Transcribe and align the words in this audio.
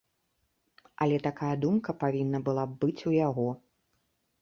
Але 1.05 1.17
такая 1.27 1.51
думка 1.67 1.97
павінна 2.07 2.43
была 2.51 2.63
б 2.73 2.81
быць 2.85 3.01
у 3.13 3.19
яго. 3.21 3.49